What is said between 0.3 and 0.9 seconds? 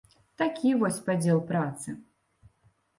Такі